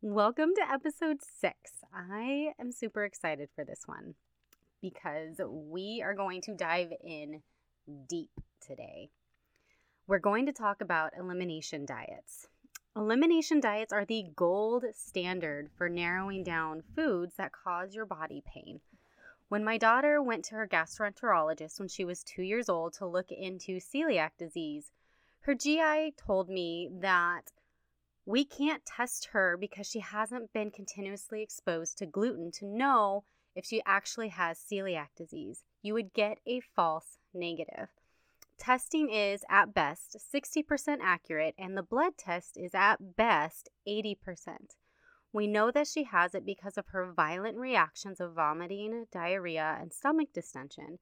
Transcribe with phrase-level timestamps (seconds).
[0.00, 1.72] Welcome to episode six.
[1.92, 4.14] I am super excited for this one
[4.80, 7.42] because we are going to dive in
[8.08, 8.30] deep
[8.64, 9.10] today.
[10.06, 12.46] We're going to talk about elimination diets.
[12.94, 18.78] Elimination diets are the gold standard for narrowing down foods that cause your body pain.
[19.48, 23.32] When my daughter went to her gastroenterologist when she was two years old to look
[23.32, 24.92] into celiac disease,
[25.40, 27.50] her GI told me that
[28.28, 33.24] we can't test her because she hasn't been continuously exposed to gluten to know
[33.56, 35.64] if she actually has celiac disease.
[35.80, 37.88] You would get a false negative.
[38.58, 44.16] Testing is at best 60% accurate, and the blood test is at best 80%.
[45.32, 49.90] We know that she has it because of her violent reactions of vomiting, diarrhea, and
[49.90, 50.98] stomach distension.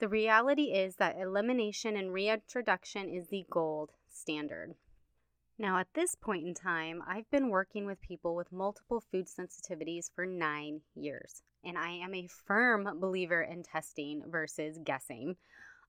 [0.00, 4.74] The reality is that elimination and reintroduction is the gold standard.
[5.58, 10.10] Now, at this point in time, I've been working with people with multiple food sensitivities
[10.14, 15.36] for nine years, and I am a firm believer in testing versus guessing.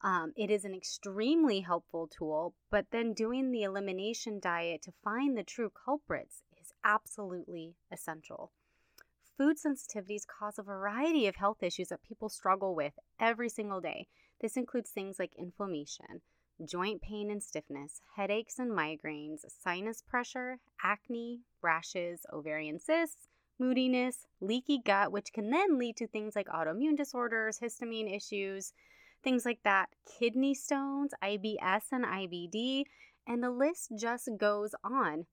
[0.02, 5.38] Um, it is an extremely helpful tool, but then doing the elimination diet to find
[5.38, 8.54] the true culprits is absolutely essential.
[9.38, 14.08] Food sensitivities cause a variety of health issues that people struggle with every single day.
[14.40, 16.22] This includes things like inflammation,
[16.66, 23.28] joint pain and stiffness, headaches and migraines, sinus pressure, acne, rashes, ovarian cysts,
[23.60, 28.74] moodiness, leaky gut, which can then lead to things like autoimmune disorders, histamine issues,
[29.24, 32.84] things like that, kidney stones, IBS and IBD,
[33.28, 35.26] and the list just goes on.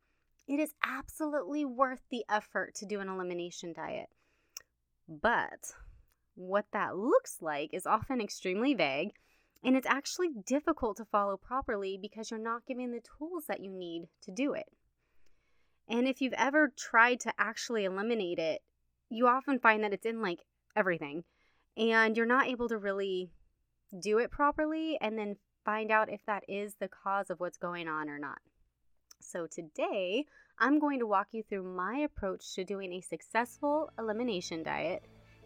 [0.46, 4.08] It is absolutely worth the effort to do an elimination diet.
[5.08, 5.72] But
[6.34, 9.12] what that looks like is often extremely vague
[9.64, 13.70] and it's actually difficult to follow properly because you're not given the tools that you
[13.70, 14.66] need to do it.
[15.88, 18.62] And if you've ever tried to actually eliminate it,
[19.08, 20.40] you often find that it's in like
[20.76, 21.24] everything.
[21.76, 23.30] And you're not able to really
[24.00, 27.88] do it properly and then find out if that is the cause of what's going
[27.88, 28.38] on or not.
[29.20, 30.26] So, today
[30.58, 35.02] I'm going to walk you through my approach to doing a successful elimination diet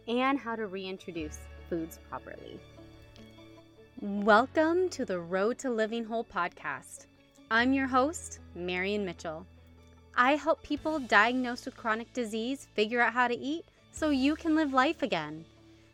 [0.07, 1.39] and how to reintroduce
[1.69, 2.59] foods properly.
[4.01, 7.07] Welcome to the Road to Living Whole podcast.
[7.51, 9.45] I'm your host, Marian Mitchell.
[10.15, 14.55] I help people diagnosed with chronic disease figure out how to eat so you can
[14.55, 15.43] live life again.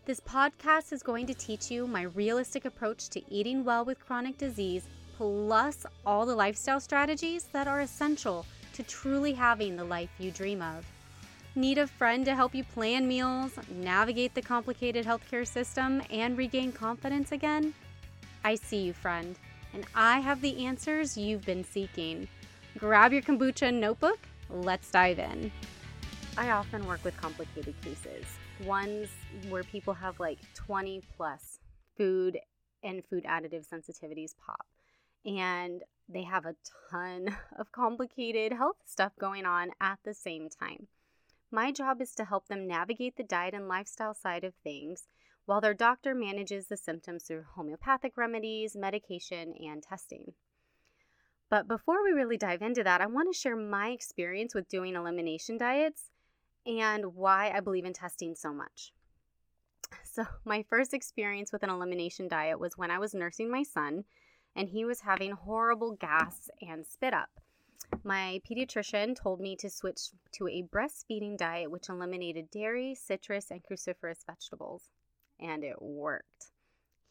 [0.06, 4.38] This podcast is going to teach you my realistic approach to eating well with chronic
[4.38, 4.84] disease,
[5.18, 10.62] plus all the lifestyle strategies that are essential to truly having the life you dream
[10.62, 10.86] of.
[11.56, 16.72] Need a friend to help you plan meals, navigate the complicated healthcare system, and regain
[16.72, 17.74] confidence again?
[18.46, 19.40] I see you, friend,
[19.74, 22.28] and I have the answers you've been seeking.
[22.78, 24.20] Grab your kombucha notebook.
[24.52, 25.52] Let's dive in.
[26.38, 28.24] I often work with complicated cases,
[28.64, 29.10] ones
[29.50, 31.58] where people have like 20 plus
[31.98, 32.38] food
[32.84, 34.68] and food additive sensitivities pop.
[35.26, 36.56] And they have a
[36.92, 40.86] ton of complicated health stuff going on at the same time.
[41.50, 45.08] My job is to help them navigate the diet and lifestyle side of things
[45.46, 50.34] while their doctor manages the symptoms through homeopathic remedies, medication, and testing.
[51.50, 54.96] But before we really dive into that, I want to share my experience with doing
[54.96, 56.10] elimination diets
[56.66, 58.92] and why I believe in testing so much.
[60.04, 64.06] So, my first experience with an elimination diet was when I was nursing my son
[64.56, 67.30] and he was having horrible gas and spit up.
[68.04, 73.62] My pediatrician told me to switch to a breastfeeding diet which eliminated dairy, citrus, and
[73.64, 74.90] cruciferous vegetables
[75.40, 76.52] and it worked.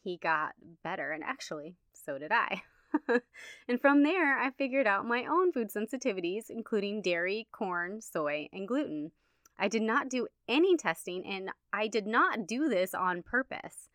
[0.03, 0.53] He got
[0.83, 2.61] better, and actually, so did I.
[3.67, 8.67] and from there, I figured out my own food sensitivities, including dairy, corn, soy, and
[8.67, 9.11] gluten.
[9.57, 13.89] I did not do any testing, and I did not do this on purpose.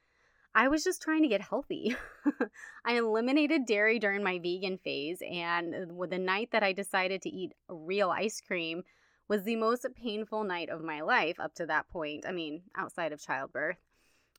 [0.55, 1.95] I was just trying to get healthy.
[2.85, 5.75] I eliminated dairy during my vegan phase, and
[6.09, 8.83] the night that I decided to eat real ice cream
[9.29, 12.25] was the most painful night of my life up to that point.
[12.27, 13.77] I mean, outside of childbirth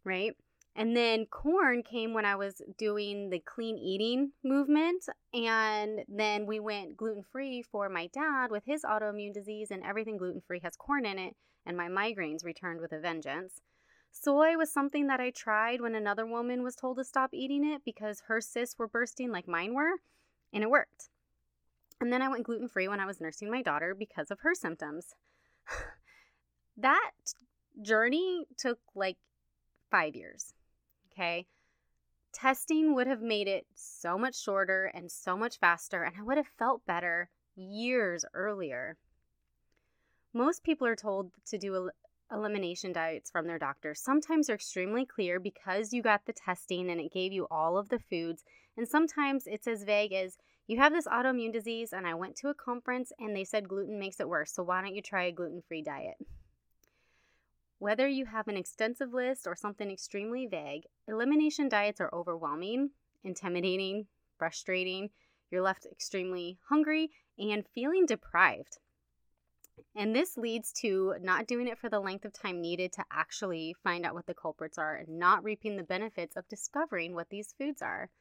[0.03, 0.36] right?
[0.75, 5.03] And then corn came when I was doing the clean eating movement.
[5.33, 10.18] And then we went gluten free for my dad with his autoimmune disease, and everything
[10.18, 11.36] gluten free has corn in it.
[11.65, 13.62] And my migraines returned with a vengeance.
[14.12, 17.81] Soy was something that I tried when another woman was told to stop eating it
[17.86, 20.00] because her cysts were bursting like mine were,
[20.53, 21.09] and it worked.
[22.00, 24.56] And then I went gluten free when I was nursing my daughter because of her
[24.56, 25.13] symptoms.
[26.77, 27.12] that
[27.81, 29.18] journey took like
[29.92, 30.54] five years.
[31.12, 31.46] Okay.
[32.34, 36.38] Testing would have made it so much shorter and so much faster, and I would
[36.38, 38.98] have felt better years earlier.
[40.34, 41.92] Most people are told to do el-
[42.32, 43.94] elimination diets from their doctor.
[43.94, 47.90] Sometimes they're extremely clear because you got the testing and it gave you all of
[47.90, 48.46] the foods.
[48.78, 50.38] And sometimes it's as vague as
[50.68, 54.00] you have this autoimmune disease, and I went to a conference and they said gluten
[54.00, 54.54] makes it worse.
[54.54, 56.16] So why don't you try a gluten free diet?
[57.81, 62.92] Whether you have an extensive list or something extremely vague, elimination diets are overwhelming,
[63.24, 64.06] intimidating,
[64.38, 65.10] frustrating.
[65.50, 68.78] You're left extremely hungry and feeling deprived.
[69.95, 73.75] And this leads to not doing it for the length of time needed to actually
[73.84, 77.56] find out what the culprits are and not reaping the benefits of discovering what these
[77.57, 78.12] foods are.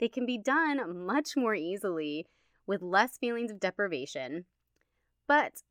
[0.00, 2.26] They can be done much more easily
[2.66, 4.44] with less feelings of deprivation.
[5.26, 5.62] But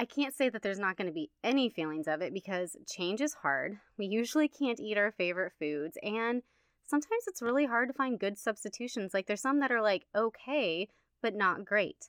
[0.00, 3.20] I can't say that there's not going to be any feelings of it because change
[3.20, 3.76] is hard.
[3.98, 6.40] We usually can't eat our favorite foods, and
[6.86, 9.12] sometimes it's really hard to find good substitutions.
[9.12, 10.88] Like there's some that are like okay,
[11.20, 12.08] but not great.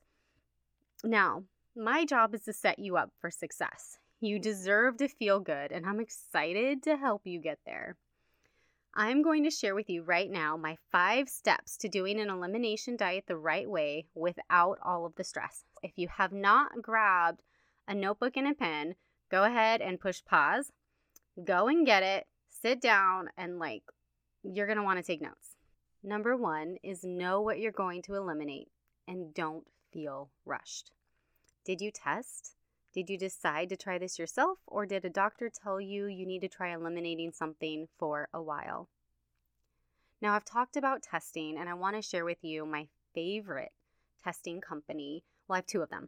[1.03, 1.43] Now,
[1.75, 3.97] my job is to set you up for success.
[4.21, 7.97] You deserve to feel good, and I'm excited to help you get there.
[8.95, 12.95] I'm going to share with you right now my five steps to doing an elimination
[12.95, 15.65] diet the right way without all of the stress.
[15.83, 17.41] If you have not grabbed
[17.91, 18.95] a notebook and a pen,
[19.29, 20.71] go ahead and push pause,
[21.43, 23.83] go and get it, sit down, and like
[24.43, 25.57] you're going to want to take notes.
[26.01, 28.69] Number one is know what you're going to eliminate
[29.09, 30.91] and don't feel rushed.
[31.65, 32.55] Did you test?
[32.93, 36.41] Did you decide to try this yourself, or did a doctor tell you you need
[36.41, 38.87] to try eliminating something for a while?
[40.21, 43.73] Now, I've talked about testing, and I want to share with you my favorite
[44.23, 45.25] testing company.
[45.47, 46.07] Well, I have two of them.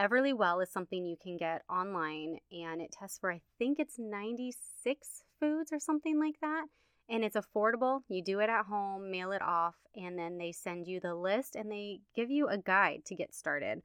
[0.00, 5.24] Everlywell is something you can get online, and it tests for, I think it's 96
[5.38, 6.64] foods or something like that.
[7.10, 8.00] And it's affordable.
[8.08, 11.54] You do it at home, mail it off, and then they send you the list
[11.54, 13.82] and they give you a guide to get started.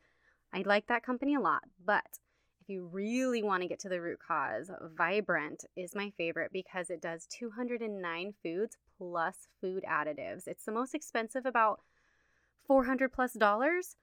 [0.54, 2.20] I like that company a lot, but
[2.62, 6.90] if you really want to get to the root cause, Vibrant is my favorite because
[6.90, 10.48] it does 209 foods plus food additives.
[10.48, 11.82] It's the most expensive, about
[12.68, 13.98] 400 plus dollars,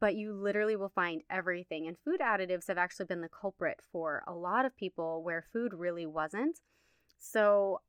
[0.00, 1.86] but you literally will find everything.
[1.86, 5.72] And food additives have actually been the culprit for a lot of people where food
[5.74, 6.60] really wasn't.
[7.18, 7.80] So,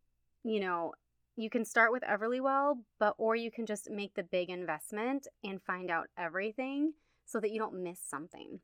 [0.43, 0.93] you know,
[1.35, 5.61] you can start with Everlywell, but or you can just make the big investment and
[5.61, 6.93] find out everything
[7.25, 8.59] so that you don't miss something.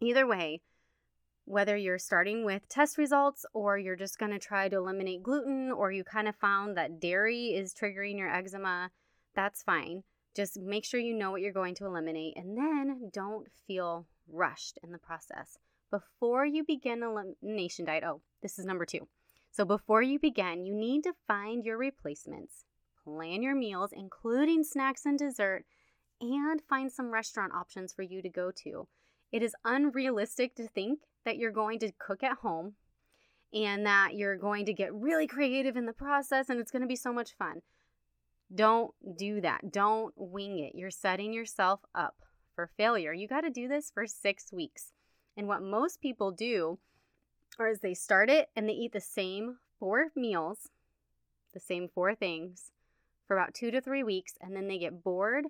[0.00, 0.60] Either way,
[1.46, 5.70] whether you're starting with test results or you're just going to try to eliminate gluten
[5.70, 8.90] or you kind of found that dairy is triggering your eczema,
[9.34, 10.02] that's fine.
[10.34, 14.78] Just make sure you know what you're going to eliminate and then don't feel rushed
[14.82, 15.58] in the process.
[15.90, 19.06] Before you begin elimination diet, oh, this is number two.
[19.52, 22.64] So before you begin, you need to find your replacements,
[23.04, 25.64] plan your meals, including snacks and dessert,
[26.20, 28.88] and find some restaurant options for you to go to.
[29.30, 32.74] It is unrealistic to think that you're going to cook at home
[33.52, 36.88] and that you're going to get really creative in the process and it's going to
[36.88, 37.62] be so much fun.
[38.52, 39.72] Don't do that.
[39.72, 40.74] Don't wing it.
[40.74, 42.16] You're setting yourself up
[42.54, 43.12] for failure.
[43.12, 44.92] You got to do this for six weeks.
[45.36, 46.78] And what most people do
[47.60, 50.70] is they start it and they eat the same four meals,
[51.52, 52.72] the same four things
[53.26, 55.46] for about two to three weeks, and then they get bored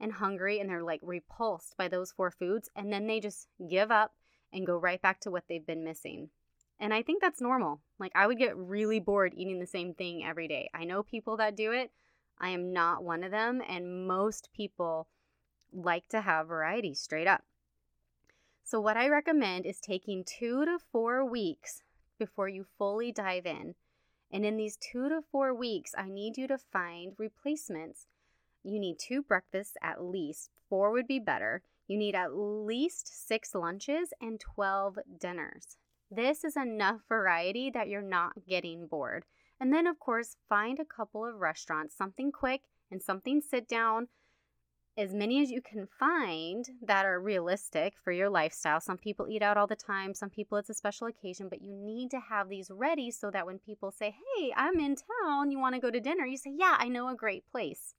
[0.00, 3.90] and hungry and they're like repulsed by those four foods and then they just give
[3.90, 4.14] up
[4.52, 6.30] and go right back to what they've been missing.
[6.80, 7.80] And I think that's normal.
[7.98, 10.70] Like I would get really bored eating the same thing every day.
[10.72, 11.90] I know people that do it.
[12.40, 15.08] I am not one of them and most people
[15.72, 17.42] like to have variety straight up.
[18.64, 21.82] So what I recommend is taking 2 to 4 weeks
[22.18, 23.74] before you fully dive in.
[24.30, 28.06] And in these 2 to 4 weeks, I need you to find replacements
[28.68, 31.62] you need two breakfasts at least, four would be better.
[31.86, 35.78] You need at least six lunches and 12 dinners.
[36.10, 39.24] This is enough variety that you're not getting bored.
[39.60, 44.08] And then, of course, find a couple of restaurants, something quick and something sit down.
[44.96, 48.80] As many as you can find that are realistic for your lifestyle.
[48.80, 51.72] Some people eat out all the time, some people it's a special occasion, but you
[51.72, 55.58] need to have these ready so that when people say, Hey, I'm in town, you
[55.58, 56.26] want to go to dinner?
[56.26, 57.94] You say, Yeah, I know a great place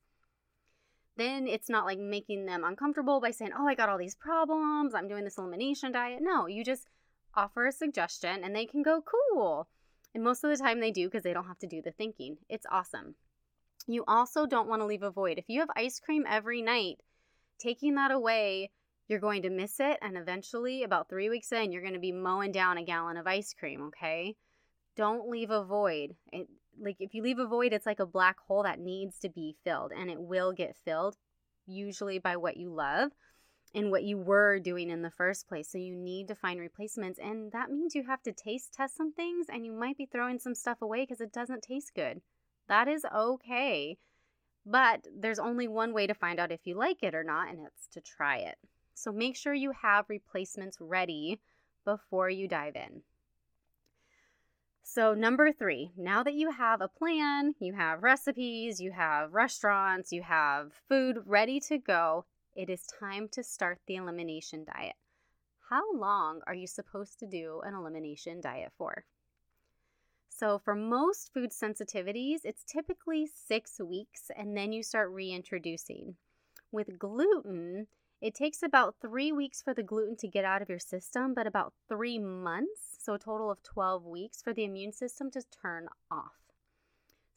[1.20, 4.96] then it's not like making them uncomfortable by saying, Oh, I got all these problems.
[4.96, 6.20] I'm doing this elimination diet.
[6.22, 6.88] No, you just
[7.36, 9.68] offer a suggestion and they can go, Cool.
[10.14, 12.38] And most of the time they do because they don't have to do the thinking.
[12.50, 13.16] It's awesome.
[13.88, 15.38] You also don't want to leave a void.
[15.38, 16.98] If you have ice cream every night,
[17.60, 18.72] taking that away,
[19.08, 19.98] you're going to miss it.
[20.02, 23.28] And eventually, about three weeks in, you're going to be mowing down a gallon of
[23.28, 24.36] ice cream, okay?
[24.96, 26.16] Don't leave a void.
[26.32, 26.48] It,
[26.80, 29.56] like if you leave a void, it's like a black hole that needs to be
[29.64, 31.16] filled and it will get filled,
[31.66, 33.12] usually by what you love.
[33.74, 35.72] In what you were doing in the first place.
[35.72, 37.20] So you need to find replacements.
[37.20, 40.40] And that means you have to taste test some things and you might be throwing
[40.40, 42.22] some stuff away because it doesn't taste good.
[42.68, 43.98] That is okay.
[44.66, 47.66] But there's only one way to find out if you like it or not, and
[47.66, 48.58] it's to try it.
[48.94, 51.40] So make sure you have replacements ready
[51.86, 53.02] before you dive in.
[54.84, 60.12] So, number three, now that you have a plan, you have recipes, you have restaurants,
[60.12, 62.26] you have food ready to go,
[62.60, 64.98] it is time to start the elimination diet.
[65.70, 69.06] How long are you supposed to do an elimination diet for?
[70.28, 76.16] So, for most food sensitivities, it's typically six weeks and then you start reintroducing.
[76.70, 77.88] With gluten,
[78.20, 81.48] it takes about three weeks for the gluten to get out of your system, but
[81.48, 85.88] about three months, so a total of 12 weeks, for the immune system to turn
[86.12, 86.49] off.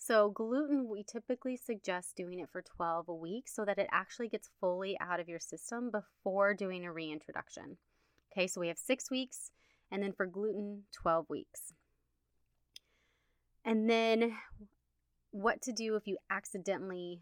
[0.04, 4.50] So, gluten, we typically suggest doing it for 12 weeks so that it actually gets
[4.59, 7.76] fully out of your system before doing a reintroduction.
[8.32, 9.52] Okay, so we have six weeks,
[9.92, 11.73] and then for gluten, 12 weeks.
[13.64, 14.37] And then
[15.30, 17.21] what to do if you accidentally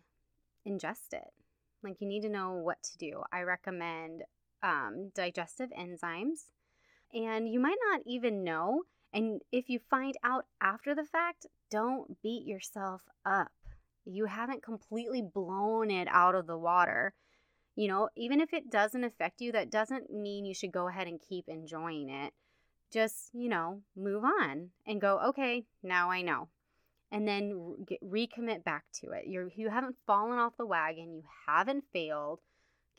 [0.66, 1.34] ingest it.
[1.84, 3.24] Like you need to know what to do.
[3.30, 4.22] I recommend
[4.62, 6.46] um, digestive enzymes,
[7.12, 8.84] and you might not even know.
[9.12, 13.50] And if you find out after the fact, don't beat yourself up.
[14.04, 17.14] You haven't completely blown it out of the water.
[17.76, 21.06] You know, even if it doesn't affect you, that doesn't mean you should go ahead
[21.06, 22.32] and keep enjoying it.
[22.92, 26.48] Just, you know, move on and go, okay, now I know
[27.12, 29.24] and then re- recommit back to it.
[29.26, 32.40] You're, you haven't fallen off the wagon, you haven't failed.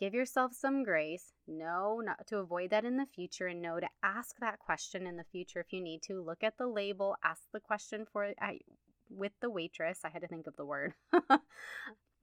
[0.01, 1.31] Give yourself some grace.
[1.47, 5.15] Know not to avoid that in the future and know to ask that question in
[5.15, 6.23] the future if you need to.
[6.23, 8.61] Look at the label, ask the question for I,
[9.11, 9.99] with the waitress.
[10.03, 10.95] I had to think of the word.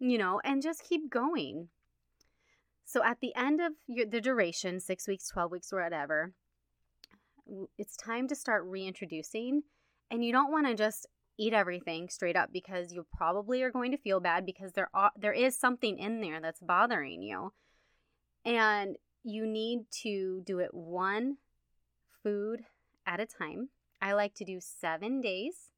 [0.01, 1.69] you know, and just keep going.
[2.85, 6.33] So at the end of your, the duration, 6 weeks, 12 weeks, or whatever,
[7.79, 9.63] it's time to start reintroducing
[10.11, 11.07] and you don't want to just
[11.39, 15.13] eat everything straight up because you probably are going to feel bad because there are
[15.17, 17.53] there is something in there that's bothering you.
[18.49, 21.37] And you need to do it one
[22.23, 22.61] food
[23.07, 23.69] at a time.
[24.01, 25.71] I like to do 7 days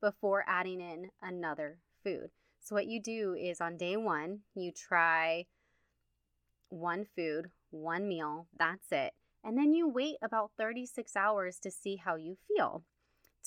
[0.00, 2.30] before adding in another food.
[2.60, 5.46] So what you do is on day 1, you try
[6.68, 9.12] one food, one meal, that's it.
[9.44, 12.82] And then you wait about 36 hours to see how you feel.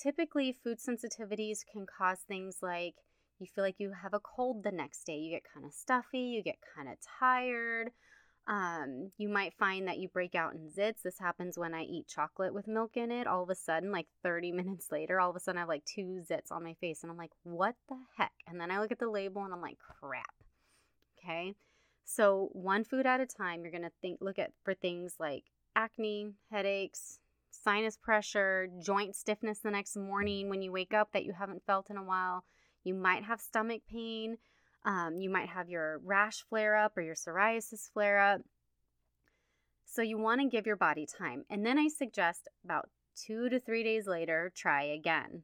[0.02, 2.96] Typically, food sensitivities can cause things like
[3.40, 6.20] you feel like you have a cold the next day, you get kind of stuffy,
[6.20, 7.90] you get kind of tired.
[8.48, 11.02] Um, you might find that you break out in zits.
[11.04, 13.28] This happens when I eat chocolate with milk in it.
[13.28, 15.86] All of a sudden, like 30 minutes later, all of a sudden I have like
[15.86, 18.32] two zits on my face, and I'm like, what the heck?
[18.48, 20.34] And then I look at the label and I'm like, crap.
[21.20, 21.56] Okay.
[22.06, 25.44] So, one food at a time, you're to think, look at for things like
[25.76, 27.20] acne, headaches,
[27.52, 31.90] sinus pressure, joint stiffness the next morning when you wake up that you haven't felt
[31.90, 32.46] in a while.
[32.86, 34.38] You might have stomach pain.
[34.86, 38.42] Um, you might have your rash flare up or your psoriasis flare up.
[39.86, 41.46] So you want to give your body time.
[41.50, 45.44] And then I suggest about two to three days later, try again.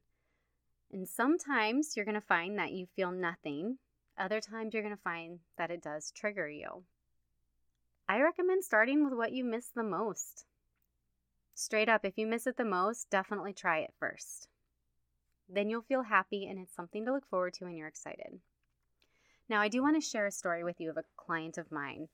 [0.91, 3.79] And sometimes you're going to find that you feel nothing.
[4.17, 6.83] Other times you're going to find that it does trigger you.
[8.07, 10.45] I recommend starting with what you miss the most.
[11.55, 14.47] Straight up, if you miss it the most, definitely try it first.
[15.49, 18.39] Then you'll feel happy and it's something to look forward to and you're excited.
[19.53, 22.07] Now, I do want to share a story with you of a client of mine.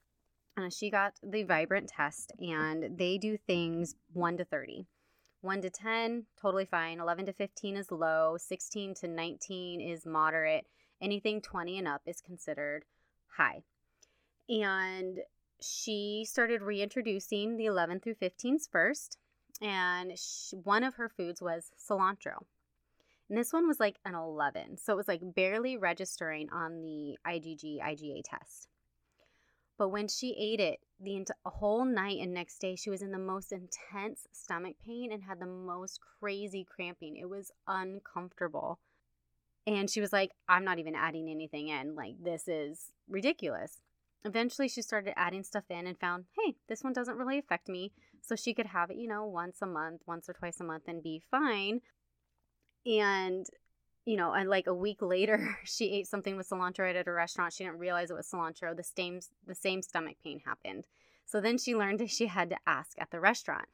[0.58, 4.86] Uh, she got the Vibrant test and they do things 1 to 30.
[5.40, 7.00] 1 to 10, totally fine.
[7.00, 8.36] 11 to 15 is low.
[8.38, 10.66] 16 to 19 is moderate.
[11.00, 12.84] Anything 20 and up is considered
[13.38, 13.62] high.
[14.50, 15.20] And
[15.62, 19.16] she started reintroducing the 11 through 15s first
[19.62, 22.44] and she, one of her foods was cilantro.
[23.30, 24.78] And this one was like an 11.
[24.78, 28.66] So it was like barely registering on the IgG IgA test.
[29.78, 33.18] But when she ate it the whole night and next day, she was in the
[33.18, 37.16] most intense stomach pain and had the most crazy cramping.
[37.16, 38.80] It was uncomfortable.
[39.66, 41.94] And she was like, I'm not even adding anything in.
[41.94, 43.78] Like, this is ridiculous.
[44.24, 47.92] Eventually, she started adding stuff in and found, hey, this one doesn't really affect me.
[48.20, 50.82] So she could have it, you know, once a month, once or twice a month
[50.88, 51.80] and be fine.
[52.86, 53.46] And,
[54.04, 57.12] you know, and like a week later, she ate something with cilantro right at a
[57.12, 57.52] restaurant.
[57.52, 58.76] She didn't realize it was cilantro.
[58.76, 60.84] The same, the same stomach pain happened.
[61.26, 63.68] So then she learned she had to ask at the restaurant.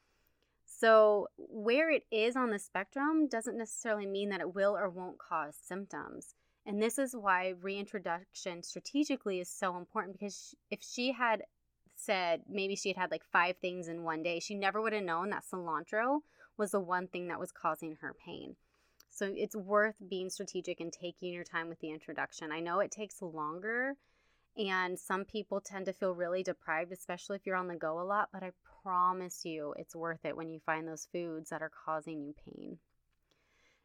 [0.79, 5.17] So, where it is on the spectrum doesn't necessarily mean that it will or won't
[5.17, 6.35] cause symptoms.
[6.67, 11.45] And this is why reintroduction strategically is so important because if she had
[11.95, 15.05] said maybe she had had like five things in one day, she never would have
[15.05, 16.21] known that cilantro
[16.59, 18.57] was the one thing that was causing her pain.
[19.17, 22.53] So it's worth being strategic and taking your time with the introduction.
[22.53, 23.95] I know it takes longer
[24.59, 28.05] and some people tend to feel really deprived, especially if you're on the go a
[28.05, 28.51] lot, but I
[28.83, 32.77] promise you it's worth it when you find those foods that are causing you pain.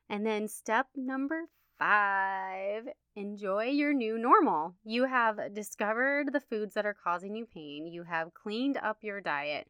[0.09, 1.45] And then step number
[1.79, 2.83] five
[3.15, 4.75] enjoy your new normal.
[4.83, 9.21] You have discovered the foods that are causing you pain, you have cleaned up your
[9.21, 9.69] diet,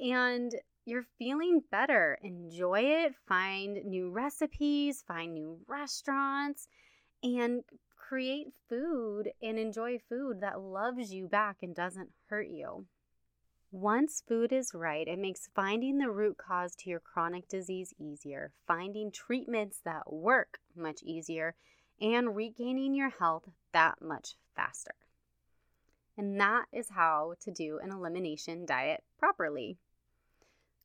[0.00, 0.52] and
[0.88, 2.18] you're feeling better.
[2.22, 3.14] Enjoy it.
[3.26, 6.68] Find new recipes, find new restaurants,
[7.22, 7.62] and
[7.96, 12.86] create food and enjoy food that loves you back and doesn't hurt you.
[13.70, 18.50] Once food is right, it makes finding the root cause to your chronic disease easier,
[18.66, 21.54] finding treatments that work much easier,
[22.00, 24.94] and regaining your health that much faster.
[26.16, 29.76] And that is how to do an elimination diet properly.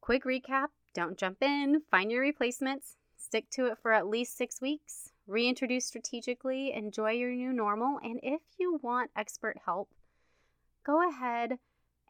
[0.03, 4.59] Quick recap don't jump in, find your replacements, stick to it for at least six
[4.59, 9.87] weeks, reintroduce strategically, enjoy your new normal, and if you want expert help,
[10.83, 11.57] go ahead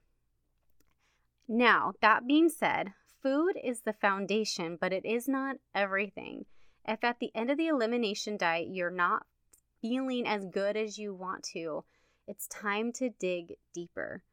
[1.46, 6.46] Now, that being said, food is the foundation, but it is not everything.
[6.88, 9.26] If at the end of the elimination diet you're not
[9.80, 11.84] feeling as good as you want to,
[12.26, 14.24] it's time to dig deeper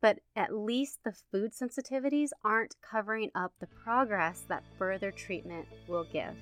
[0.00, 6.04] but at least the food sensitivities aren't covering up the progress that further treatment will
[6.12, 6.34] give.